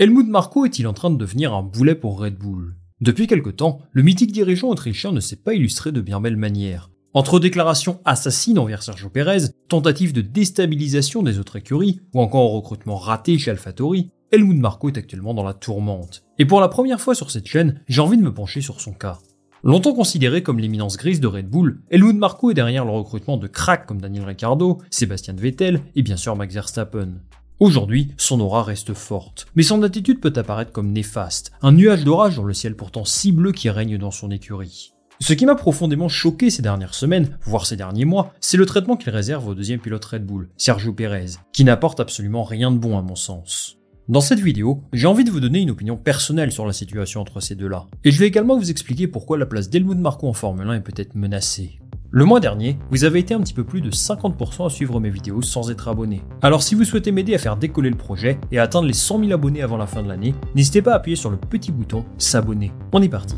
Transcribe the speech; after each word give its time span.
Helmut 0.00 0.28
Marko 0.28 0.64
est-il 0.64 0.86
en 0.86 0.92
train 0.92 1.10
de 1.10 1.16
devenir 1.16 1.52
un 1.52 1.64
boulet 1.64 1.96
pour 1.96 2.20
Red 2.20 2.36
Bull? 2.36 2.76
Depuis 3.00 3.26
quelque 3.26 3.50
temps, 3.50 3.80
le 3.90 4.04
mythique 4.04 4.30
dirigeant 4.30 4.68
autrichien 4.68 5.10
ne 5.10 5.18
s'est 5.18 5.34
pas 5.42 5.54
illustré 5.54 5.90
de 5.90 6.00
bien 6.00 6.20
belle 6.20 6.36
manière. 6.36 6.92
Entre 7.14 7.40
déclarations 7.40 7.98
assassines 8.04 8.60
envers 8.60 8.84
Sergio 8.84 9.08
Perez, 9.08 9.48
tentatives 9.66 10.12
de 10.12 10.20
déstabilisation 10.20 11.24
des 11.24 11.40
autres 11.40 11.56
écuries, 11.56 11.98
ou 12.14 12.20
encore 12.20 12.52
recrutement 12.52 12.94
raté 12.94 13.38
chez 13.38 13.50
AlphaTauri, 13.50 14.12
Helmut 14.30 14.60
Marko 14.60 14.88
est 14.88 14.98
actuellement 14.98 15.34
dans 15.34 15.42
la 15.42 15.52
tourmente. 15.52 16.22
Et 16.38 16.44
pour 16.44 16.60
la 16.60 16.68
première 16.68 17.00
fois 17.00 17.16
sur 17.16 17.32
cette 17.32 17.48
chaîne, 17.48 17.80
j'ai 17.88 18.00
envie 18.00 18.18
de 18.18 18.22
me 18.22 18.32
pencher 18.32 18.60
sur 18.60 18.80
son 18.80 18.92
cas. 18.92 19.18
Longtemps 19.64 19.94
considéré 19.94 20.44
comme 20.44 20.60
l'éminence 20.60 20.96
grise 20.96 21.18
de 21.18 21.26
Red 21.26 21.48
Bull, 21.48 21.82
Helmut 21.90 22.14
Marko 22.14 22.52
est 22.52 22.54
derrière 22.54 22.84
le 22.84 22.92
recrutement 22.92 23.36
de 23.36 23.48
cracks 23.48 23.86
comme 23.86 24.00
Daniel 24.00 24.26
Ricciardo, 24.26 24.78
Sébastien 24.90 25.34
Vettel 25.34 25.80
et 25.96 26.02
bien 26.02 26.16
sûr 26.16 26.36
Max 26.36 26.54
Verstappen. 26.54 27.14
Aujourd'hui, 27.60 28.12
son 28.16 28.38
aura 28.38 28.62
reste 28.62 28.94
forte, 28.94 29.46
mais 29.56 29.64
son 29.64 29.82
attitude 29.82 30.20
peut 30.20 30.32
apparaître 30.36 30.70
comme 30.70 30.92
néfaste, 30.92 31.50
un 31.60 31.72
nuage 31.72 32.04
d'orage 32.04 32.36
dans 32.36 32.44
le 32.44 32.54
ciel 32.54 32.76
pourtant 32.76 33.04
si 33.04 33.32
bleu 33.32 33.50
qui 33.50 33.68
règne 33.68 33.98
dans 33.98 34.12
son 34.12 34.30
écurie. 34.30 34.92
Ce 35.18 35.32
qui 35.32 35.44
m'a 35.44 35.56
profondément 35.56 36.08
choqué 36.08 36.50
ces 36.50 36.62
dernières 36.62 36.94
semaines, 36.94 37.36
voire 37.42 37.66
ces 37.66 37.74
derniers 37.74 38.04
mois, 38.04 38.32
c'est 38.38 38.56
le 38.56 38.64
traitement 38.64 38.96
qu'il 38.96 39.10
réserve 39.10 39.48
au 39.48 39.56
deuxième 39.56 39.80
pilote 39.80 40.04
Red 40.04 40.24
Bull, 40.24 40.50
Sergio 40.56 40.92
Perez, 40.92 41.30
qui 41.52 41.64
n'apporte 41.64 41.98
absolument 41.98 42.44
rien 42.44 42.70
de 42.70 42.78
bon 42.78 42.96
à 42.96 43.02
mon 43.02 43.16
sens. 43.16 43.78
Dans 44.08 44.20
cette 44.20 44.38
vidéo, 44.38 44.84
j'ai 44.92 45.08
envie 45.08 45.24
de 45.24 45.30
vous 45.32 45.40
donner 45.40 45.58
une 45.58 45.70
opinion 45.70 45.96
personnelle 45.96 46.52
sur 46.52 46.64
la 46.64 46.72
situation 46.72 47.20
entre 47.20 47.40
ces 47.40 47.56
deux-là, 47.56 47.88
et 48.04 48.12
je 48.12 48.20
vais 48.20 48.28
également 48.28 48.56
vous 48.56 48.70
expliquer 48.70 49.08
pourquoi 49.08 49.36
la 49.36 49.46
place 49.46 49.68
d'Helmut 49.68 49.98
Marko 49.98 50.28
en 50.28 50.32
Formule 50.32 50.68
1 50.68 50.74
est 50.74 50.80
peut-être 50.80 51.16
menacée. 51.16 51.80
Le 52.10 52.24
mois 52.24 52.40
dernier, 52.40 52.78
vous 52.90 53.04
avez 53.04 53.18
été 53.18 53.34
un 53.34 53.40
petit 53.40 53.52
peu 53.52 53.64
plus 53.64 53.82
de 53.82 53.90
50% 53.90 54.64
à 54.64 54.70
suivre 54.70 54.98
mes 54.98 55.10
vidéos 55.10 55.42
sans 55.42 55.70
être 55.70 55.88
abonné. 55.88 56.22
Alors 56.40 56.62
si 56.62 56.74
vous 56.74 56.84
souhaitez 56.84 57.12
m'aider 57.12 57.34
à 57.34 57.38
faire 57.38 57.58
décoller 57.58 57.90
le 57.90 57.98
projet 57.98 58.38
et 58.50 58.58
à 58.58 58.62
atteindre 58.62 58.86
les 58.86 58.94
100 58.94 59.20
000 59.20 59.32
abonnés 59.32 59.60
avant 59.60 59.76
la 59.76 59.86
fin 59.86 60.02
de 60.02 60.08
l'année, 60.08 60.34
n'hésitez 60.54 60.80
pas 60.80 60.94
à 60.94 60.96
appuyer 60.96 61.16
sur 61.16 61.28
le 61.28 61.36
petit 61.36 61.70
bouton 61.70 62.06
s'abonner. 62.16 62.72
On 62.94 63.02
est 63.02 63.10
parti. 63.10 63.36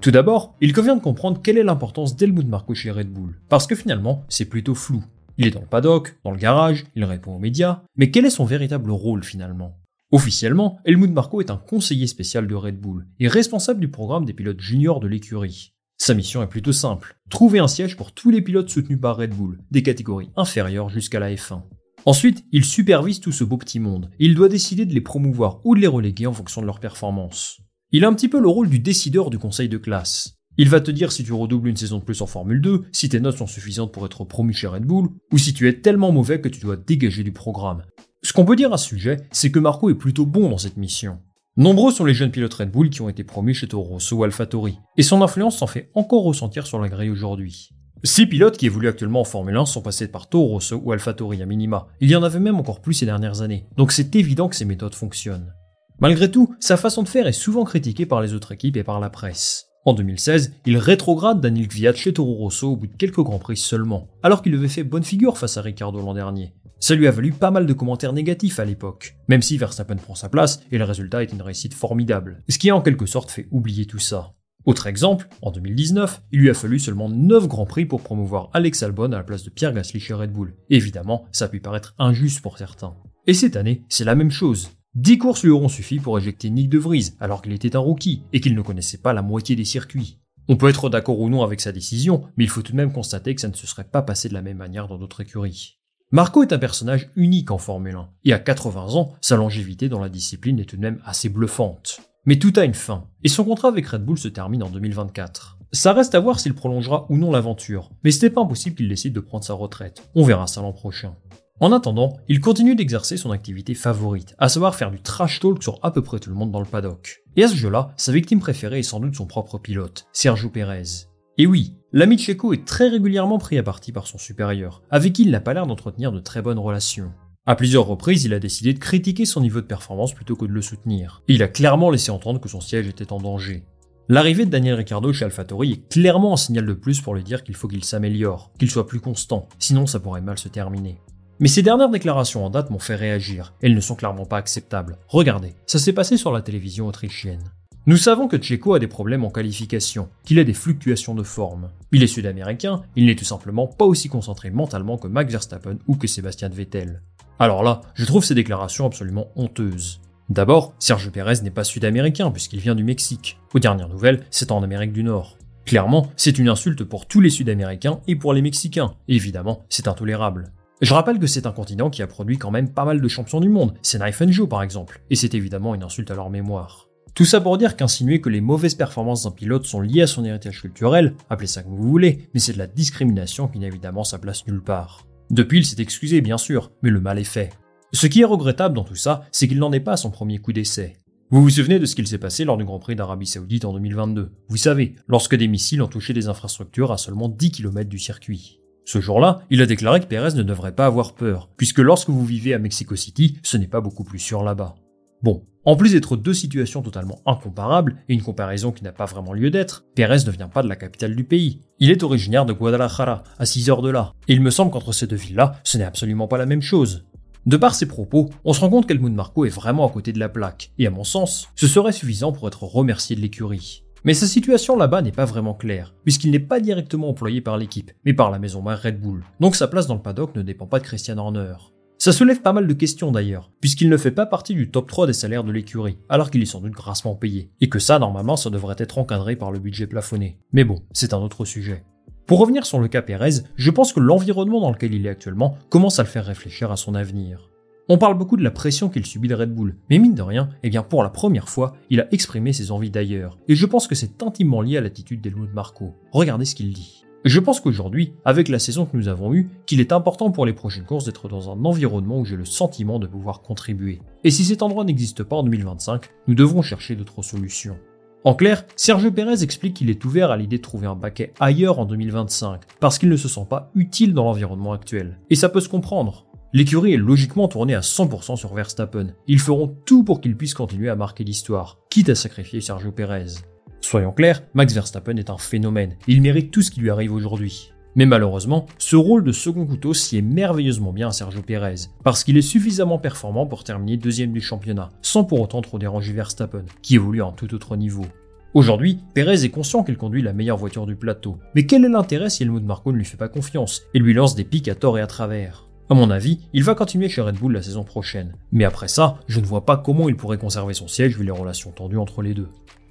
Tout 0.00 0.10
d'abord, 0.10 0.54
il 0.62 0.72
convient 0.72 0.96
de 0.96 1.02
comprendre 1.02 1.42
quelle 1.42 1.58
est 1.58 1.62
l'importance 1.62 2.16
d'Helmut 2.16 2.48
Marko 2.48 2.74
chez 2.74 2.90
Red 2.90 3.12
Bull, 3.12 3.38
parce 3.50 3.66
que 3.66 3.74
finalement, 3.74 4.24
c'est 4.30 4.46
plutôt 4.46 4.74
flou. 4.74 5.04
Il 5.36 5.46
est 5.46 5.50
dans 5.50 5.60
le 5.60 5.66
paddock, 5.66 6.16
dans 6.24 6.30
le 6.30 6.38
garage, 6.38 6.86
il 6.96 7.04
répond 7.04 7.36
aux 7.36 7.38
médias, 7.38 7.82
mais 7.96 8.10
quel 8.10 8.24
est 8.24 8.30
son 8.30 8.46
véritable 8.46 8.90
rôle 8.90 9.22
finalement? 9.22 9.76
Officiellement, 10.14 10.78
Helmut 10.84 11.10
Marko 11.10 11.40
est 11.40 11.50
un 11.50 11.56
conseiller 11.56 12.06
spécial 12.06 12.46
de 12.46 12.54
Red 12.54 12.78
Bull 12.78 13.04
et 13.18 13.26
responsable 13.26 13.80
du 13.80 13.88
programme 13.88 14.24
des 14.24 14.32
pilotes 14.32 14.60
juniors 14.60 15.00
de 15.00 15.08
l'écurie. 15.08 15.74
Sa 15.98 16.14
mission 16.14 16.40
est 16.40 16.46
plutôt 16.46 16.70
simple, 16.70 17.16
trouver 17.30 17.58
un 17.58 17.66
siège 17.66 17.96
pour 17.96 18.12
tous 18.12 18.30
les 18.30 18.40
pilotes 18.40 18.70
soutenus 18.70 19.00
par 19.00 19.16
Red 19.16 19.34
Bull, 19.34 19.58
des 19.72 19.82
catégories 19.82 20.30
inférieures 20.36 20.88
jusqu'à 20.88 21.18
la 21.18 21.34
F1. 21.34 21.62
Ensuite, 22.06 22.44
il 22.52 22.64
supervise 22.64 23.18
tout 23.18 23.32
ce 23.32 23.42
beau 23.42 23.56
petit 23.56 23.80
monde, 23.80 24.08
il 24.20 24.36
doit 24.36 24.48
décider 24.48 24.86
de 24.86 24.94
les 24.94 25.00
promouvoir 25.00 25.60
ou 25.64 25.74
de 25.74 25.80
les 25.80 25.88
reléguer 25.88 26.28
en 26.28 26.32
fonction 26.32 26.60
de 26.60 26.66
leur 26.66 26.78
performance. 26.78 27.58
Il 27.90 28.04
a 28.04 28.08
un 28.08 28.14
petit 28.14 28.28
peu 28.28 28.38
le 28.38 28.48
rôle 28.48 28.68
du 28.68 28.78
décideur 28.78 29.30
du 29.30 29.40
conseil 29.40 29.68
de 29.68 29.78
classe. 29.78 30.36
Il 30.58 30.68
va 30.68 30.80
te 30.80 30.92
dire 30.92 31.10
si 31.10 31.24
tu 31.24 31.32
redoubles 31.32 31.70
une 31.70 31.76
saison 31.76 31.98
de 31.98 32.04
plus 32.04 32.22
en 32.22 32.26
Formule 32.26 32.60
2, 32.60 32.84
si 32.92 33.08
tes 33.08 33.18
notes 33.18 33.38
sont 33.38 33.48
suffisantes 33.48 33.92
pour 33.92 34.06
être 34.06 34.24
promu 34.24 34.52
chez 34.52 34.68
Red 34.68 34.84
Bull, 34.84 35.08
ou 35.32 35.38
si 35.38 35.54
tu 35.54 35.66
es 35.66 35.80
tellement 35.80 36.12
mauvais 36.12 36.40
que 36.40 36.48
tu 36.48 36.60
dois 36.60 36.76
dégager 36.76 37.24
du 37.24 37.32
programme. 37.32 37.82
Ce 38.24 38.32
qu'on 38.32 38.46
peut 38.46 38.56
dire 38.56 38.72
à 38.72 38.78
ce 38.78 38.86
sujet, 38.86 39.18
c'est 39.32 39.50
que 39.50 39.58
Marco 39.58 39.90
est 39.90 39.94
plutôt 39.94 40.24
bon 40.24 40.48
dans 40.48 40.56
cette 40.56 40.78
mission. 40.78 41.18
Nombreux 41.58 41.92
sont 41.92 42.06
les 42.06 42.14
jeunes 42.14 42.30
pilotes 42.30 42.54
Red 42.54 42.70
Bull 42.70 42.88
qui 42.88 43.02
ont 43.02 43.10
été 43.10 43.22
promus 43.22 43.52
chez 43.52 43.68
Toro 43.68 43.84
Rosso 43.84 44.16
ou 44.16 44.24
AlphaTauri, 44.24 44.78
et 44.96 45.02
son 45.02 45.20
influence 45.20 45.58
s'en 45.58 45.66
fait 45.66 45.90
encore 45.92 46.24
ressentir 46.24 46.66
sur 46.66 46.78
la 46.78 46.88
grille 46.88 47.10
aujourd'hui. 47.10 47.68
Six 48.02 48.26
pilotes 48.26 48.56
qui 48.56 48.64
évoluent 48.64 48.88
actuellement 48.88 49.20
en 49.20 49.24
Formule 49.24 49.58
1 49.58 49.66
sont 49.66 49.82
passés 49.82 50.08
par 50.08 50.30
Toro 50.30 50.46
Rosso 50.46 50.80
ou 50.82 50.92
AlphaTauri 50.92 51.42
à 51.42 51.46
minima. 51.46 51.86
Il 52.00 52.10
y 52.10 52.16
en 52.16 52.22
avait 52.22 52.40
même 52.40 52.58
encore 52.58 52.80
plus 52.80 52.94
ces 52.94 53.04
dernières 53.04 53.42
années, 53.42 53.66
donc 53.76 53.92
c'est 53.92 54.16
évident 54.16 54.48
que 54.48 54.56
ces 54.56 54.64
méthodes 54.64 54.94
fonctionnent. 54.94 55.52
Malgré 56.00 56.30
tout, 56.30 56.54
sa 56.60 56.78
façon 56.78 57.02
de 57.02 57.08
faire 57.08 57.26
est 57.26 57.32
souvent 57.32 57.64
critiquée 57.64 58.06
par 58.06 58.22
les 58.22 58.32
autres 58.32 58.52
équipes 58.52 58.78
et 58.78 58.84
par 58.84 59.00
la 59.00 59.10
presse. 59.10 59.66
En 59.84 59.92
2016, 59.92 60.54
il 60.64 60.78
rétrograde 60.78 61.42
Daniel 61.42 61.68
Kvyat 61.68 61.92
chez 61.92 62.14
Toro 62.14 62.32
Rosso 62.36 62.72
au 62.72 62.76
bout 62.76 62.86
de 62.86 62.96
quelques 62.96 63.20
grands 63.20 63.38
prix 63.38 63.58
seulement, 63.58 64.08
alors 64.22 64.40
qu'il 64.40 64.54
avait 64.54 64.68
fait 64.68 64.82
bonne 64.82 65.04
figure 65.04 65.36
face 65.36 65.58
à 65.58 65.60
Ricardo 65.60 66.00
l'an 66.00 66.14
dernier. 66.14 66.54
Ça 66.84 66.94
lui 66.94 67.06
a 67.06 67.10
valu 67.10 67.32
pas 67.32 67.50
mal 67.50 67.64
de 67.64 67.72
commentaires 67.72 68.12
négatifs 68.12 68.60
à 68.60 68.66
l'époque, 68.66 69.16
même 69.26 69.40
si 69.40 69.56
Verstappen 69.56 69.96
prend 69.96 70.14
sa 70.14 70.28
place 70.28 70.60
et 70.70 70.76
le 70.76 70.84
résultat 70.84 71.22
est 71.22 71.32
une 71.32 71.40
réussite 71.40 71.72
formidable, 71.72 72.42
ce 72.46 72.58
qui 72.58 72.68
a 72.68 72.76
en 72.76 72.82
quelque 72.82 73.06
sorte 73.06 73.30
fait 73.30 73.48
oublier 73.50 73.86
tout 73.86 73.98
ça. 73.98 74.34
Autre 74.66 74.86
exemple, 74.86 75.30
en 75.40 75.50
2019, 75.50 76.24
il 76.30 76.40
lui 76.40 76.50
a 76.50 76.52
fallu 76.52 76.78
seulement 76.78 77.08
9 77.08 77.48
grands 77.48 77.64
prix 77.64 77.86
pour 77.86 78.02
promouvoir 78.02 78.50
Alex 78.52 78.82
Albon 78.82 79.12
à 79.12 79.16
la 79.16 79.22
place 79.22 79.44
de 79.44 79.48
Pierre 79.48 79.72
Gasly 79.72 79.98
chez 79.98 80.12
Red 80.12 80.30
Bull. 80.30 80.56
évidemment, 80.68 81.24
ça 81.32 81.48
pu 81.48 81.58
paraître 81.58 81.94
injuste 81.98 82.42
pour 82.42 82.58
certains. 82.58 82.94
Et 83.26 83.32
cette 83.32 83.56
année, 83.56 83.82
c'est 83.88 84.04
la 84.04 84.14
même 84.14 84.30
chose. 84.30 84.72
10 84.94 85.16
courses 85.16 85.42
lui 85.42 85.52
auront 85.52 85.70
suffi 85.70 86.00
pour 86.00 86.18
éjecter 86.18 86.50
Nick 86.50 86.68
De 86.68 86.76
Vries 86.76 87.12
alors 87.18 87.40
qu'il 87.40 87.54
était 87.54 87.76
un 87.76 87.78
rookie 87.78 88.24
et 88.34 88.42
qu'il 88.42 88.54
ne 88.54 88.60
connaissait 88.60 88.98
pas 88.98 89.14
la 89.14 89.22
moitié 89.22 89.56
des 89.56 89.64
circuits. 89.64 90.18
On 90.48 90.58
peut 90.58 90.68
être 90.68 90.90
d'accord 90.90 91.18
ou 91.18 91.30
non 91.30 91.44
avec 91.44 91.62
sa 91.62 91.72
décision, 91.72 92.24
mais 92.36 92.44
il 92.44 92.50
faut 92.50 92.60
tout 92.60 92.72
de 92.72 92.76
même 92.76 92.92
constater 92.92 93.34
que 93.34 93.40
ça 93.40 93.48
ne 93.48 93.54
se 93.54 93.66
serait 93.66 93.84
pas 93.84 94.02
passé 94.02 94.28
de 94.28 94.34
la 94.34 94.42
même 94.42 94.58
manière 94.58 94.86
dans 94.86 94.98
d'autres 94.98 95.22
écuries. 95.22 95.78
Marco 96.14 96.44
est 96.44 96.52
un 96.52 96.58
personnage 96.58 97.10
unique 97.16 97.50
en 97.50 97.58
Formule 97.58 97.96
1, 97.96 98.08
et 98.26 98.32
à 98.32 98.38
80 98.38 98.94
ans, 98.94 99.14
sa 99.20 99.34
longévité 99.34 99.88
dans 99.88 99.98
la 99.98 100.08
discipline 100.08 100.60
est 100.60 100.64
tout 100.64 100.76
de 100.76 100.80
même 100.80 101.00
assez 101.04 101.28
bluffante. 101.28 102.02
Mais 102.24 102.38
tout 102.38 102.52
a 102.54 102.62
une 102.62 102.72
fin, 102.72 103.08
et 103.24 103.28
son 103.28 103.42
contrat 103.42 103.66
avec 103.66 103.84
Red 103.84 104.04
Bull 104.04 104.16
se 104.16 104.28
termine 104.28 104.62
en 104.62 104.70
2024. 104.70 105.58
Ça 105.72 105.92
reste 105.92 106.14
à 106.14 106.20
voir 106.20 106.38
s'il 106.38 106.54
prolongera 106.54 107.06
ou 107.08 107.16
non 107.16 107.32
l'aventure, 107.32 107.90
mais 108.04 108.12
c'était 108.12 108.30
pas 108.30 108.42
impossible 108.42 108.76
qu'il 108.76 108.88
décide 108.88 109.12
de 109.12 109.18
prendre 109.18 109.42
sa 109.42 109.54
retraite. 109.54 110.08
On 110.14 110.22
verra 110.22 110.46
ça 110.46 110.62
l'an 110.62 110.72
prochain. 110.72 111.16
En 111.58 111.72
attendant, 111.72 112.16
il 112.28 112.40
continue 112.40 112.76
d'exercer 112.76 113.16
son 113.16 113.32
activité 113.32 113.74
favorite, 113.74 114.36
à 114.38 114.48
savoir 114.48 114.76
faire 114.76 114.92
du 114.92 115.00
trash 115.00 115.40
talk 115.40 115.64
sur 115.64 115.80
à 115.82 115.90
peu 115.90 116.02
près 116.02 116.20
tout 116.20 116.30
le 116.30 116.36
monde 116.36 116.52
dans 116.52 116.60
le 116.60 116.64
paddock. 116.64 117.24
Et 117.34 117.42
à 117.42 117.48
ce 117.48 117.56
jeu-là, 117.56 117.90
sa 117.96 118.12
victime 118.12 118.38
préférée 118.38 118.78
est 118.78 118.82
sans 118.84 119.00
doute 119.00 119.16
son 119.16 119.26
propre 119.26 119.58
pilote, 119.58 120.06
Sergio 120.12 120.48
Perez. 120.48 121.08
Et 121.36 121.46
oui, 121.46 121.72
l'ami 121.92 122.16
Checo 122.16 122.52
est 122.52 122.64
très 122.64 122.88
régulièrement 122.88 123.38
pris 123.38 123.58
à 123.58 123.64
partie 123.64 123.90
par 123.90 124.06
son 124.06 124.18
supérieur, 124.18 124.82
avec 124.90 125.14
qui 125.14 125.22
il 125.22 125.32
n'a 125.32 125.40
pas 125.40 125.52
l'air 125.52 125.66
d'entretenir 125.66 126.12
de 126.12 126.20
très 126.20 126.42
bonnes 126.42 126.60
relations. 126.60 127.10
À 127.44 127.56
plusieurs 127.56 127.86
reprises, 127.86 128.24
il 128.24 128.32
a 128.34 128.38
décidé 128.38 128.72
de 128.72 128.78
critiquer 128.78 129.24
son 129.24 129.40
niveau 129.40 129.60
de 129.60 129.66
performance 129.66 130.14
plutôt 130.14 130.36
que 130.36 130.46
de 130.46 130.52
le 130.52 130.62
soutenir. 130.62 131.22
Et 131.26 131.34
il 131.34 131.42
a 131.42 131.48
clairement 131.48 131.90
laissé 131.90 132.12
entendre 132.12 132.40
que 132.40 132.48
son 132.48 132.60
siège 132.60 132.86
était 132.86 133.12
en 133.12 133.18
danger. 133.18 133.64
L'arrivée 134.08 134.44
de 134.44 134.50
Daniel 134.50 134.76
Ricciardo 134.76 135.12
chez 135.12 135.24
AlphaTauri 135.24 135.72
est 135.72 135.88
clairement 135.88 136.34
un 136.34 136.36
signal 136.36 136.66
de 136.66 136.72
plus 136.72 137.00
pour 137.00 137.16
lui 137.16 137.24
dire 137.24 137.42
qu'il 137.42 137.56
faut 137.56 137.66
qu'il 137.66 137.84
s'améliore, 137.84 138.52
qu'il 138.56 138.70
soit 138.70 138.86
plus 138.86 139.00
constant, 139.00 139.48
sinon 139.58 139.86
ça 139.86 139.98
pourrait 139.98 140.20
mal 140.20 140.38
se 140.38 140.48
terminer. 140.48 141.00
Mais 141.40 141.48
ces 141.48 141.62
dernières 141.62 141.90
déclarations 141.90 142.46
en 142.46 142.50
date 142.50 142.70
m'ont 142.70 142.78
fait 142.78 142.94
réagir, 142.94 143.54
elles 143.60 143.74
ne 143.74 143.80
sont 143.80 143.96
clairement 143.96 144.24
pas 144.24 144.36
acceptables. 144.36 144.98
Regardez, 145.08 145.54
ça 145.66 145.80
s'est 145.80 145.92
passé 145.92 146.16
sur 146.16 146.30
la 146.30 146.42
télévision 146.42 146.86
autrichienne. 146.86 147.42
Nous 147.86 147.98
savons 147.98 148.28
que 148.28 148.38
Checo 148.40 148.72
a 148.72 148.78
des 148.78 148.86
problèmes 148.86 149.24
en 149.24 149.30
qualification, 149.30 150.08
qu'il 150.24 150.38
a 150.38 150.44
des 150.44 150.54
fluctuations 150.54 151.14
de 151.14 151.22
forme. 151.22 151.68
Il 151.92 152.02
est 152.02 152.06
sud-américain, 152.06 152.80
il 152.96 153.04
n'est 153.04 153.14
tout 153.14 153.26
simplement 153.26 153.66
pas 153.66 153.84
aussi 153.84 154.08
concentré 154.08 154.50
mentalement 154.50 154.96
que 154.96 155.06
Max 155.06 155.30
Verstappen 155.30 155.76
ou 155.86 155.96
que 155.96 156.06
Sébastien 156.06 156.48
Vettel. 156.48 157.02
Alors 157.38 157.62
là, 157.62 157.82
je 157.92 158.06
trouve 158.06 158.24
ces 158.24 158.34
déclarations 158.34 158.86
absolument 158.86 159.28
honteuses. 159.36 160.00
D'abord, 160.30 160.72
Sergio 160.78 161.10
Pérez 161.10 161.42
n'est 161.42 161.50
pas 161.50 161.62
sud-américain 161.62 162.30
puisqu'il 162.30 162.60
vient 162.60 162.74
du 162.74 162.84
Mexique. 162.84 163.38
Aux 163.52 163.58
dernières 163.58 163.90
nouvelles, 163.90 164.24
c'est 164.30 164.50
en 164.50 164.62
Amérique 164.62 164.94
du 164.94 165.04
Nord. 165.04 165.36
Clairement, 165.66 166.10
c'est 166.16 166.38
une 166.38 166.48
insulte 166.48 166.84
pour 166.84 167.06
tous 167.06 167.20
les 167.20 167.28
Sud-Américains 167.28 168.00
et 168.06 168.16
pour 168.16 168.32
les 168.32 168.40
Mexicains. 168.40 168.94
évidemment, 169.08 169.66
c'est 169.68 169.88
intolérable. 169.88 170.52
Je 170.80 170.94
rappelle 170.94 171.18
que 171.18 171.26
c'est 171.26 171.46
un 171.46 171.52
continent 171.52 171.90
qui 171.90 172.02
a 172.02 172.06
produit 172.06 172.38
quand 172.38 172.50
même 172.50 172.72
pas 172.72 172.86
mal 172.86 173.02
de 173.02 173.08
champions 173.08 173.40
du 173.40 173.50
monde, 173.50 173.74
c'est 173.82 173.98
Knife 173.98 174.22
Joe 174.28 174.48
par 174.48 174.62
exemple, 174.62 175.02
et 175.10 175.16
c'est 175.16 175.34
évidemment 175.34 175.74
une 175.74 175.84
insulte 175.84 176.10
à 176.10 176.14
leur 176.14 176.30
mémoire. 176.30 176.83
Tout 177.14 177.24
ça 177.24 177.40
pour 177.40 177.58
dire 177.58 177.76
qu'insinuer 177.76 178.20
que 178.20 178.28
les 178.28 178.40
mauvaises 178.40 178.74
performances 178.74 179.22
d'un 179.22 179.30
pilote 179.30 179.66
sont 179.66 179.80
liées 179.80 180.02
à 180.02 180.08
son 180.08 180.24
héritage 180.24 180.60
culturel, 180.60 181.14
appelez 181.30 181.46
ça 181.46 181.62
comme 181.62 181.76
vous 181.76 181.88
voulez, 181.88 182.28
mais 182.34 182.40
c'est 182.40 182.54
de 182.54 182.58
la 182.58 182.66
discrimination 182.66 183.46
qui 183.46 183.60
n'a 183.60 183.68
évidemment 183.68 184.02
sa 184.02 184.18
place 184.18 184.44
nulle 184.48 184.62
part. 184.62 185.06
Depuis, 185.30 185.58
il 185.58 185.64
s'est 185.64 185.80
excusé, 185.80 186.20
bien 186.20 186.38
sûr, 186.38 186.72
mais 186.82 186.90
le 186.90 187.00
mal 187.00 187.20
est 187.20 187.24
fait. 187.24 187.50
Ce 187.92 188.08
qui 188.08 188.22
est 188.22 188.24
regrettable 188.24 188.74
dans 188.74 188.82
tout 188.82 188.96
ça, 188.96 189.22
c'est 189.30 189.46
qu'il 189.46 189.60
n'en 189.60 189.72
est 189.72 189.78
pas 189.78 189.96
son 189.96 190.10
premier 190.10 190.38
coup 190.38 190.52
d'essai. 190.52 190.94
Vous 191.30 191.40
vous 191.40 191.50
souvenez 191.50 191.78
de 191.78 191.86
ce 191.86 191.94
qu'il 191.94 192.08
s'est 192.08 192.18
passé 192.18 192.44
lors 192.44 192.56
du 192.56 192.64
Grand 192.64 192.80
Prix 192.80 192.96
d'Arabie 192.96 193.26
Saoudite 193.26 193.64
en 193.64 193.72
2022 193.72 194.32
Vous 194.48 194.56
savez, 194.56 194.96
lorsque 195.06 195.36
des 195.36 195.46
missiles 195.46 195.82
ont 195.82 195.88
touché 195.88 196.14
des 196.14 196.26
infrastructures 196.26 196.90
à 196.90 196.98
seulement 196.98 197.28
10 197.28 197.52
km 197.52 197.88
du 197.88 198.00
circuit. 198.00 198.60
Ce 198.84 199.00
jour-là, 199.00 199.42
il 199.50 199.62
a 199.62 199.66
déclaré 199.66 200.00
que 200.00 200.06
Pérez 200.06 200.34
ne 200.34 200.42
devrait 200.42 200.74
pas 200.74 200.86
avoir 200.86 201.14
peur, 201.14 201.48
puisque 201.56 201.78
lorsque 201.78 202.10
vous 202.10 202.24
vivez 202.24 202.54
à 202.54 202.58
Mexico 202.58 202.96
City, 202.96 203.38
ce 203.44 203.56
n'est 203.56 203.68
pas 203.68 203.80
beaucoup 203.80 204.04
plus 204.04 204.18
sûr 204.18 204.42
là-bas. 204.42 204.74
Bon, 205.22 205.46
en 205.64 205.76
plus 205.76 205.92
d'être 205.92 206.16
deux 206.16 206.34
situations 206.34 206.82
totalement 206.82 207.20
incomparables 207.26 207.96
et 208.08 208.14
une 208.14 208.22
comparaison 208.22 208.72
qui 208.72 208.84
n'a 208.84 208.92
pas 208.92 209.06
vraiment 209.06 209.32
lieu 209.32 209.50
d'être, 209.50 209.84
Pérez 209.94 210.24
ne 210.26 210.30
vient 210.30 210.48
pas 210.48 210.62
de 210.62 210.68
la 210.68 210.76
capitale 210.76 211.16
du 211.16 211.24
pays. 211.24 211.60
Il 211.78 211.90
est 211.90 212.02
originaire 212.02 212.46
de 212.46 212.52
Guadalajara, 212.52 213.24
à 213.38 213.46
6 213.46 213.70
heures 213.70 213.82
de 213.82 213.90
là. 213.90 214.12
Et 214.28 214.34
il 214.34 214.40
me 214.40 214.50
semble 214.50 214.70
qu'entre 214.70 214.92
ces 214.92 215.06
deux 215.06 215.16
villes-là, 215.16 215.60
ce 215.64 215.78
n'est 215.78 215.84
absolument 215.84 216.28
pas 216.28 216.38
la 216.38 216.46
même 216.46 216.62
chose. 216.62 217.06
De 217.46 217.56
par 217.56 217.74
ses 217.74 217.86
propos, 217.86 218.30
on 218.44 218.52
se 218.52 218.60
rend 218.60 218.70
compte 218.70 218.86
qu'Helmut 218.86 219.12
Marco 219.12 219.44
est 219.44 219.50
vraiment 219.50 219.86
à 219.86 219.90
côté 219.90 220.12
de 220.12 220.18
la 220.18 220.30
plaque, 220.30 220.72
et 220.78 220.86
à 220.86 220.90
mon 220.90 221.04
sens, 221.04 221.48
ce 221.56 221.66
serait 221.66 221.92
suffisant 221.92 222.32
pour 222.32 222.48
être 222.48 222.62
remercié 222.62 223.16
de 223.16 223.20
l'écurie. 223.20 223.84
Mais 224.04 224.14
sa 224.14 224.26
situation 224.26 224.76
là-bas 224.76 225.00
n'est 225.00 225.12
pas 225.12 225.24
vraiment 225.24 225.54
claire, 225.54 225.94
puisqu'il 226.04 226.30
n'est 226.30 226.38
pas 226.38 226.60
directement 226.60 227.08
employé 227.08 227.40
par 227.40 227.56
l'équipe, 227.56 227.90
mais 228.04 228.12
par 228.12 228.30
la 228.30 228.38
maison 228.38 228.60
mère 228.60 228.82
Red 228.82 229.00
Bull. 229.00 229.24
Donc 229.40 229.56
sa 229.56 229.68
place 229.68 229.86
dans 229.86 229.94
le 229.94 230.02
paddock 230.02 230.34
ne 230.36 230.42
dépend 230.42 230.66
pas 230.66 230.78
de 230.78 230.84
Christian 230.84 231.16
Horner. 231.16 231.54
Ça 231.98 232.12
soulève 232.12 232.42
pas 232.42 232.52
mal 232.52 232.66
de 232.66 232.72
questions 232.74 233.12
d'ailleurs, 233.12 233.50
puisqu'il 233.60 233.88
ne 233.88 233.96
fait 233.96 234.10
pas 234.10 234.26
partie 234.26 234.54
du 234.54 234.70
top 234.70 234.88
3 234.88 235.06
des 235.06 235.12
salaires 235.12 235.44
de 235.44 235.52
l'écurie, 235.52 235.98
alors 236.08 236.30
qu'il 236.30 236.42
est 236.42 236.46
sans 236.46 236.60
doute 236.60 236.72
grassement 236.72 237.14
payé, 237.14 237.50
et 237.60 237.68
que 237.68 237.78
ça 237.78 237.98
normalement 237.98 238.36
ça 238.36 238.50
devrait 238.50 238.76
être 238.78 238.98
encadré 238.98 239.36
par 239.36 239.52
le 239.52 239.58
budget 239.58 239.86
plafonné. 239.86 240.38
Mais 240.52 240.64
bon, 240.64 240.82
c'est 240.92 241.14
un 241.14 241.18
autre 241.18 241.44
sujet. 241.44 241.84
Pour 242.26 242.40
revenir 242.40 242.66
sur 242.66 242.78
le 242.78 242.88
cas 242.88 243.02
Pérez, 243.02 243.42
je 243.56 243.70
pense 243.70 243.92
que 243.92 244.00
l'environnement 244.00 244.60
dans 244.60 244.70
lequel 244.70 244.94
il 244.94 245.06
est 245.06 245.10
actuellement 245.10 245.56
commence 245.68 245.98
à 245.98 246.02
le 246.02 246.08
faire 246.08 246.24
réfléchir 246.24 246.72
à 246.72 246.76
son 246.76 246.94
avenir. 246.94 247.50
On 247.88 247.98
parle 247.98 248.16
beaucoup 248.16 248.38
de 248.38 248.42
la 248.42 248.50
pression 248.50 248.88
qu'il 248.88 249.04
subit 249.04 249.28
de 249.28 249.34
Red 249.34 249.54
Bull, 249.54 249.76
mais 249.90 249.98
mine 249.98 250.14
de 250.14 250.22
rien, 250.22 250.48
eh 250.62 250.70
bien 250.70 250.82
pour 250.82 251.02
la 251.02 251.10
première 251.10 251.50
fois, 251.50 251.76
il 251.90 252.00
a 252.00 252.12
exprimé 252.14 252.54
ses 252.54 252.70
envies 252.70 252.90
d'ailleurs, 252.90 253.38
et 253.46 253.54
je 253.54 253.66
pense 253.66 253.86
que 253.86 253.94
c'est 253.94 254.22
intimement 254.22 254.62
lié 254.62 254.78
à 254.78 254.80
l'attitude 254.80 255.20
d'Helmut 255.20 255.52
Marco. 255.52 255.94
Regardez 256.10 256.46
ce 256.46 256.54
qu'il 256.54 256.72
dit. 256.72 257.04
Je 257.24 257.40
pense 257.40 257.58
qu'aujourd'hui, 257.58 258.12
avec 258.26 258.48
la 258.48 258.58
saison 258.58 258.84
que 258.84 258.98
nous 258.98 259.08
avons 259.08 259.32
eue, 259.32 259.48
qu'il 259.64 259.80
est 259.80 259.92
important 259.92 260.30
pour 260.30 260.44
les 260.44 260.52
prochaines 260.52 260.84
courses 260.84 261.06
d'être 261.06 261.26
dans 261.26 261.50
un 261.50 261.64
environnement 261.64 262.20
où 262.20 262.26
j'ai 262.26 262.36
le 262.36 262.44
sentiment 262.44 262.98
de 262.98 263.06
pouvoir 263.06 263.40
contribuer. 263.40 264.02
Et 264.24 264.30
si 264.30 264.44
cet 264.44 264.62
endroit 264.62 264.84
n'existe 264.84 265.22
pas 265.22 265.36
en 265.36 265.42
2025, 265.42 266.10
nous 266.28 266.34
devrons 266.34 266.60
chercher 266.60 266.96
d'autres 266.96 267.22
solutions. 267.22 267.78
En 268.24 268.34
clair, 268.34 268.66
Sergio 268.76 269.10
Pérez 269.10 269.42
explique 269.42 269.72
qu'il 269.72 269.88
est 269.88 270.04
ouvert 270.04 270.30
à 270.30 270.36
l'idée 270.36 270.58
de 270.58 270.62
trouver 270.62 270.86
un 270.86 270.96
baquet 270.96 271.32
ailleurs 271.40 271.78
en 271.78 271.86
2025, 271.86 272.60
parce 272.78 272.98
qu'il 272.98 273.08
ne 273.08 273.16
se 273.16 273.28
sent 273.28 273.46
pas 273.48 273.70
utile 273.74 274.12
dans 274.12 274.24
l'environnement 274.24 274.74
actuel. 274.74 275.18
Et 275.30 275.34
ça 275.34 275.48
peut 275.48 275.60
se 275.60 275.70
comprendre. 275.70 276.26
L'écurie 276.52 276.92
est 276.92 276.98
logiquement 276.98 277.48
tournée 277.48 277.74
à 277.74 277.80
100% 277.80 278.36
sur 278.36 278.52
Verstappen. 278.52 279.14
Ils 279.26 279.40
feront 279.40 279.74
tout 279.86 280.04
pour 280.04 280.20
qu'il 280.20 280.36
puisse 280.36 280.52
continuer 280.52 280.90
à 280.90 280.96
marquer 280.96 281.24
l'histoire, 281.24 281.78
quitte 281.88 282.10
à 282.10 282.14
sacrifier 282.14 282.60
Sergio 282.60 282.92
Pérez. 282.92 283.36
Soyons 283.84 284.12
clairs, 284.12 284.42
Max 284.54 284.72
Verstappen 284.72 285.18
est 285.18 285.28
un 285.28 285.36
phénomène, 285.36 285.96
il 286.08 286.22
mérite 286.22 286.50
tout 286.50 286.62
ce 286.62 286.70
qui 286.70 286.80
lui 286.80 286.88
arrive 286.88 287.12
aujourd'hui. 287.12 287.70
Mais 287.96 288.06
malheureusement, 288.06 288.64
ce 288.78 288.96
rôle 288.96 289.24
de 289.24 289.30
second 289.30 289.66
couteau 289.66 289.92
est 289.92 290.22
merveilleusement 290.22 290.90
bien 290.90 291.08
à 291.08 291.12
Sergio 291.12 291.42
Pérez, 291.42 291.90
parce 292.02 292.24
qu'il 292.24 292.38
est 292.38 292.40
suffisamment 292.40 292.98
performant 292.98 293.44
pour 293.44 293.62
terminer 293.62 293.98
deuxième 293.98 294.32
du 294.32 294.40
championnat, 294.40 294.88
sans 295.02 295.24
pour 295.24 295.38
autant 295.38 295.60
trop 295.60 295.78
déranger 295.78 296.14
Verstappen, 296.14 296.64
qui 296.80 296.94
évolue 296.94 297.20
à 297.20 297.26
un 297.26 297.32
tout 297.32 297.54
autre 297.54 297.76
niveau. 297.76 298.06
Aujourd'hui, 298.54 299.00
Pérez 299.12 299.44
est 299.44 299.50
conscient 299.50 299.84
qu'il 299.84 299.98
conduit 299.98 300.22
la 300.22 300.32
meilleure 300.32 300.56
voiture 300.56 300.86
du 300.86 300.96
plateau, 300.96 301.36
mais 301.54 301.66
quel 301.66 301.84
est 301.84 301.90
l'intérêt 301.90 302.30
si 302.30 302.44
Helmut 302.44 302.64
Marko 302.64 302.90
ne 302.90 302.96
lui 302.96 303.04
fait 303.04 303.18
pas 303.18 303.28
confiance, 303.28 303.82
et 303.92 303.98
lui 303.98 304.14
lance 304.14 304.34
des 304.34 304.44
pics 304.44 304.68
à 304.68 304.74
tort 304.74 304.96
et 304.96 305.02
à 305.02 305.06
travers? 305.06 305.68
À 305.90 305.94
mon 305.94 306.10
avis, 306.10 306.40
il 306.54 306.64
va 306.64 306.74
continuer 306.74 307.10
chez 307.10 307.20
Red 307.20 307.36
Bull 307.36 307.52
la 307.52 307.60
saison 307.60 307.84
prochaine. 307.84 308.32
Mais 308.50 308.64
après 308.64 308.88
ça, 308.88 309.20
je 309.28 309.40
ne 309.40 309.44
vois 309.44 309.66
pas 309.66 309.76
comment 309.76 310.08
il 310.08 310.16
pourrait 310.16 310.38
conserver 310.38 310.72
son 310.72 310.88
siège 310.88 311.18
vu 311.18 311.24
les 311.24 311.30
relations 311.30 311.70
tendues 311.70 311.98
entre 311.98 312.22
les 312.22 312.32
deux. 312.32 312.48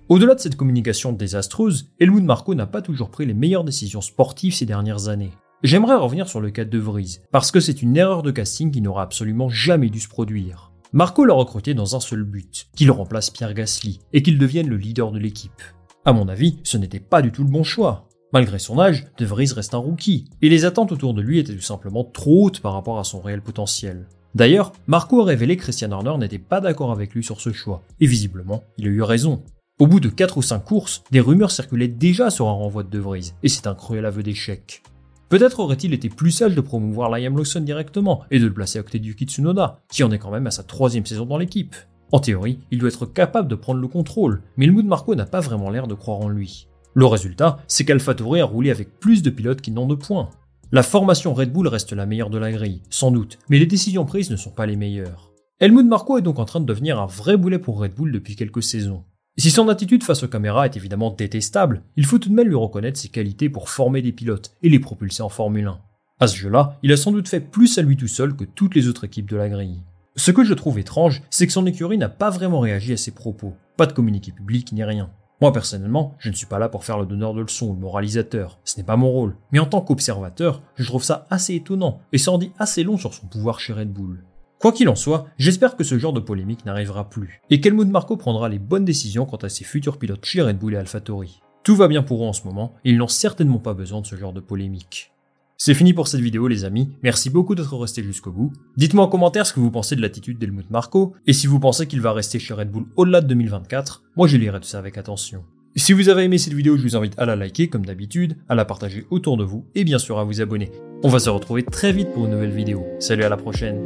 Au-delà 0.10 0.36
de 0.36 0.40
cette 0.40 0.58
communication 0.58 1.14
désastreuse, 1.14 1.90
Helmut 1.98 2.26
Marko 2.26 2.56
n'a 2.56 2.68
pas 2.68 2.82
toujours 2.82 3.10
pris 3.10 3.26
les 3.26 3.34
meilleures 3.34 3.64
décisions 3.64 4.02
sportives 4.02 4.54
ces 4.54 4.66
dernières 4.66 5.08
années. 5.08 5.32
J'aimerais 5.64 5.96
revenir 5.96 6.28
sur 6.28 6.42
le 6.42 6.52
cas 6.52 6.66
de 6.66 6.78
Vries, 6.78 7.20
parce 7.32 7.52
que 7.52 7.62
c'est 7.62 7.82
une 7.82 7.96
erreur 7.96 8.22
de 8.22 8.32
casting 8.32 8.70
qui 8.70 8.82
n'aura 8.82 9.04
absolument 9.04 9.48
jamais 9.48 9.90
dû 9.90 10.02
se 10.02 10.10
produire. 10.10 10.74
Marco 10.92 11.24
l'a 11.24 11.34
recruté 11.34 11.74
dans 11.74 11.96
un 11.96 12.02
seul 12.02 12.24
but, 12.24 12.68
qu'il 12.76 12.92
remplace 12.92 13.30
Pierre 13.30 13.54
Gasly, 13.54 14.02
et 14.12 14.22
qu'il 14.22 14.38
devienne 14.38 14.68
le 14.68 14.76
leader 14.76 15.14
de 15.14 15.20
l'équipe. 15.20 15.62
À 16.04 16.12
mon 16.12 16.28
avis, 16.28 16.60
ce 16.64 16.78
n'était 16.78 17.00
pas 17.00 17.22
du 17.22 17.32
tout 17.32 17.46
le 17.46 17.50
bon 17.50 17.64
choix. 17.64 18.10
Malgré 18.34 18.60
son 18.60 18.80
âge, 18.80 19.06
De 19.18 19.26
Vries 19.26 19.54
reste 19.54 19.74
un 19.74 19.78
rookie, 19.78 20.26
et 20.42 20.50
les 20.50 20.66
attentes 20.66 20.92
autour 20.92 21.14
de 21.14 21.22
lui 21.22 21.40
étaient 21.40 21.56
tout 21.56 21.62
simplement 21.62 22.04
trop 22.04 22.48
hautes 22.48 22.60
par 22.60 22.74
rapport 22.74 23.00
à 23.00 23.06
son 23.06 23.22
réel 23.22 23.42
potentiel. 23.42 24.10
D'ailleurs, 24.36 24.74
Marco 24.86 25.22
a 25.22 25.26
révélé 25.26 25.56
que 25.56 25.62
Christian 25.62 25.94
Horner 25.94 26.18
n'était 26.18 26.40
pas 26.40 26.60
d'accord 26.60 26.92
avec 26.92 27.14
lui 27.14 27.24
sur 27.24 27.40
ce 27.40 27.54
choix, 27.54 27.84
et 28.02 28.06
visiblement, 28.06 28.64
il 28.78 28.88
a 28.88 28.90
eu 28.90 29.02
raison. 29.02 29.42
Au 29.80 29.88
bout 29.88 30.00
de 30.00 30.10
4 30.10 30.38
ou 30.38 30.44
5 30.44 30.60
courses, 30.60 31.04
des 31.10 31.20
rumeurs 31.20 31.50
circulaient 31.50 31.88
déjà 31.88 32.30
sur 32.30 32.48
un 32.48 32.52
renvoi 32.52 32.84
de 32.84 32.90
De 32.90 33.00
Vries, 33.00 33.34
et 33.42 33.50
c'est 33.50 33.66
un 33.66 33.74
cruel 33.74 34.06
aveu 34.06 34.22
d'échec. 34.22 34.84
Peut-être 35.30 35.60
aurait-il 35.60 35.96
été 35.96 36.10
plus 36.10 36.30
sage 36.30 36.54
de 36.54 36.62
promouvoir 36.62 37.10
Liam 37.10 37.36
Lawson 37.36 37.62
directement 37.62 38.24
et 38.30 38.38
de 38.38 38.46
le 38.46 38.54
placer 38.54 38.78
à 38.78 38.84
côté 38.84 39.00
du 39.00 39.14
Tsunoda, 39.14 39.82
qui 39.92 40.04
en 40.04 40.12
est 40.12 40.20
quand 40.20 40.30
même 40.30 40.46
à 40.46 40.52
sa 40.52 40.62
troisième 40.62 41.08
saison 41.08 41.26
dans 41.26 41.40
l'équipe. 41.40 41.76
En 42.12 42.20
théorie, 42.20 42.60
il 42.70 42.78
doit 42.78 42.90
être 42.90 43.08
capable 43.08 43.48
de 43.48 43.56
prendre 43.56 43.82
le 43.82 43.88
contrôle, 43.88 44.44
mais 44.58 44.68
mood 44.68 44.86
Marco 44.86 45.16
n'a 45.16 45.26
pas 45.26 45.40
vraiment 45.40 45.72
l'air 45.72 45.88
de 45.88 45.96
croire 45.96 46.20
en 46.20 46.30
lui. 46.30 46.68
Le 46.94 47.08
résultat, 47.08 47.58
c'est 47.68 47.84
qu'AlphaTauri 47.84 48.42
a 48.42 48.46
roulé 48.46 48.70
avec 48.70 49.00
plus 49.00 49.24
de 49.24 49.32
pilotes 49.32 49.62
qui 49.62 49.72
n'ont 49.72 49.88
de 49.88 49.96
points. 49.96 50.30
La 50.72 50.84
formation 50.84 51.34
Red 51.34 51.52
Bull 51.52 51.68
reste 51.68 51.94
la 51.94 52.06
meilleure 52.06 52.30
de 52.30 52.38
la 52.38 52.52
grille, 52.52 52.84
sans 52.92 53.10
doute, 53.10 53.40
mais 53.50 53.58
les 53.58 53.66
décisions 53.66 54.06
prises 54.06 54.30
ne 54.30 54.36
sont 54.36 54.52
pas 54.52 54.68
les 54.68 54.76
meilleures. 54.76 55.34
Helmut 55.60 55.88
Marko 55.88 56.20
est 56.20 56.22
donc 56.22 56.38
en 56.38 56.46
train 56.46 56.60
de 56.60 56.66
devenir 56.68 57.00
un 57.00 57.08
vrai 57.08 57.38
boulet 57.38 57.58
pour 57.58 57.80
Red 57.80 57.96
Bull 57.96 58.12
depuis 58.12 58.36
quelques 58.36 58.62
saisons. 58.62 59.04
Si 59.36 59.50
son 59.50 59.68
attitude 59.68 60.04
face 60.04 60.22
aux 60.22 60.28
caméras 60.28 60.66
est 60.66 60.78
évidemment 60.78 61.10
détestable, 61.10 61.82
il 61.98 62.06
faut 62.06 62.20
tout 62.20 62.30
de 62.30 62.36
même 62.36 62.48
lui 62.48 62.56
reconnaître 62.56 63.00
ses 63.00 63.10
qualités 63.10 63.50
pour 63.50 63.68
former 63.68 64.04
des 64.04 64.12
pilotes 64.12 64.56
et 64.62 64.70
les 64.70 64.78
propulser 64.78 65.24
en 65.24 65.30
Formule 65.30 65.66
1. 65.66 65.80
À 66.20 66.28
ce 66.28 66.38
jeu-là, 66.38 66.78
il 66.84 66.92
a 66.92 66.98
sans 66.98 67.12
doute 67.12 67.28
fait 67.28 67.40
plus 67.40 67.80
à 67.80 67.82
lui 67.82 67.98
tout 67.98 68.08
seul 68.08 68.36
que 68.36 68.44
toutes 68.44 68.76
les 68.76 68.88
autres 68.88 69.06
équipes 69.06 69.30
de 69.30 69.36
la 69.36 69.50
grille. 69.50 69.82
Ce 70.16 70.30
que 70.30 70.44
je 70.44 70.54
trouve 70.54 70.78
étrange, 70.78 71.24
c'est 71.32 71.48
que 71.48 71.54
son 71.54 71.66
écurie 71.66 71.98
n'a 71.98 72.10
pas 72.10 72.30
vraiment 72.30 72.60
réagi 72.60 72.94
à 72.94 72.98
ses 72.98 73.10
propos. 73.10 73.56
Pas 73.76 73.88
de 73.88 73.94
communiqué 73.94 74.32
public 74.32 74.72
ni 74.72 74.84
rien. 74.84 75.10
Moi 75.42 75.52
personnellement, 75.52 76.14
je 76.20 76.30
ne 76.30 76.36
suis 76.36 76.46
pas 76.46 76.60
là 76.60 76.70
pour 76.70 76.86
faire 76.86 77.00
le 77.00 77.08
donneur 77.08 77.34
de 77.34 77.42
leçons 77.42 77.70
ou 77.70 77.74
le 77.74 77.80
moralisateur, 77.80 78.60
ce 78.64 78.78
n'est 78.78 78.86
pas 78.86 78.98
mon 78.98 79.10
rôle. 79.10 79.36
Mais 79.52 79.58
en 79.58 79.66
tant 79.66 79.82
qu'observateur, 79.82 80.62
je 80.76 80.86
trouve 80.86 81.04
ça 81.04 81.26
assez 81.32 81.56
étonnant, 81.56 82.02
et 82.12 82.20
ça 82.20 82.32
en 82.32 82.38
dit 82.38 82.52
assez 82.60 82.84
long 82.84 82.98
sur 82.98 83.16
son 83.16 83.26
pouvoir 83.26 83.60
chez 83.60 83.74
Red 83.74 83.92
Bull. 83.92 84.24
Quoi 84.64 84.72
qu'il 84.72 84.88
en 84.88 84.96
soit, 84.96 85.26
j'espère 85.38 85.76
que 85.76 85.84
ce 85.84 86.00
genre 86.00 86.14
de 86.14 86.22
polémique 86.22 86.66
n'arrivera 86.66 87.10
plus, 87.10 87.42
et 87.50 87.60
qu'Helmut 87.60 87.90
Marco 87.90 88.16
prendra 88.16 88.48
les 88.48 88.60
bonnes 88.60 88.86
décisions 88.86 89.26
quant 89.26 89.36
à 89.36 89.50
ses 89.50 89.66
futurs 89.66 89.98
pilotes 89.98 90.24
chez 90.24 90.42
Red 90.42 90.58
Bull 90.58 90.74
et 90.74 90.78
AlphaTauri. 90.78 91.42
Tout 91.66 91.76
va 91.76 91.90
bien 91.90 92.02
pour 92.02 92.24
eux 92.24 92.28
en 92.28 92.32
ce 92.32 92.46
moment, 92.46 92.74
et 92.86 92.92
ils 92.92 92.98
n'ont 92.98 93.10
certainement 93.10 93.60
pas 93.60 93.74
besoin 93.74 94.00
de 94.00 94.06
ce 94.06 94.16
genre 94.16 94.32
de 94.32 94.40
polémique. 94.40 95.12
C'est 95.58 95.74
fini 95.74 95.92
pour 95.92 96.08
cette 96.08 96.22
vidéo 96.22 96.48
les 96.48 96.64
amis, 96.64 96.94
merci 97.04 97.30
beaucoup 97.30 97.56
d'être 97.56 97.76
restés 97.76 98.04
jusqu'au 98.04 98.32
bout. 98.32 98.54
Dites-moi 98.78 99.04
en 99.04 99.10
commentaire 99.10 99.46
ce 99.46 99.52
que 99.52 99.60
vous 99.60 99.70
pensez 99.70 99.98
de 99.98 100.02
l'attitude 100.02 100.38
d'Helmut 100.38 100.72
Marco, 100.72 101.14
et 101.28 101.34
si 101.34 101.46
vous 101.46 101.60
pensez 101.60 101.86
qu'il 101.86 102.00
va 102.00 102.14
rester 102.14 102.40
chez 102.40 102.54
Red 102.54 102.72
Bull 102.72 102.86
au-delà 102.96 103.20
de 103.20 103.28
2024, 103.28 104.04
moi 104.16 104.28
je 104.28 104.38
lirai 104.38 104.62
tout 104.62 104.68
ça 104.68 104.80
avec 104.80 104.98
attention. 104.98 105.44
Si 105.76 105.92
vous 105.92 106.08
avez 106.08 106.24
aimé 106.24 106.38
cette 106.38 106.54
vidéo, 106.54 106.78
je 106.78 106.84
vous 106.84 106.96
invite 106.96 107.20
à 107.20 107.26
la 107.26 107.36
liker 107.36 107.68
comme 107.68 107.86
d'habitude, 107.86 108.38
à 108.48 108.56
la 108.56 108.64
partager 108.64 109.06
autour 109.10 109.36
de 109.36 109.44
vous, 109.44 109.66
et 109.76 109.84
bien 109.84 110.00
sûr 110.00 110.20
à 110.20 110.24
vous 110.24 110.40
abonner. 110.40 110.72
On 111.04 111.10
va 111.10 111.20
se 111.20 111.30
retrouver 111.30 111.64
très 111.64 111.92
vite 111.92 112.14
pour 112.14 112.24
une 112.24 112.32
nouvelle 112.32 112.56
vidéo. 112.56 112.86
Salut 113.00 113.26
à 113.26 113.30
la 113.30 113.36
prochaine 113.36 113.86